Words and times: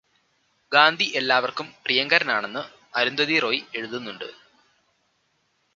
ഗാന്ധി 0.71 1.11
എല്ലാവര്ക്കും 1.15 1.67
പ്രിയങ്കരനാണെന്ന് 1.85 2.63
അരുന്ധതി 2.95 3.39
റോയ് 3.39 3.61
എഴുതുന്നുണ്ട്. 3.75 4.29